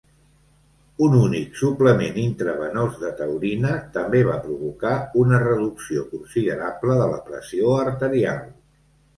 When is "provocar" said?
4.47-4.97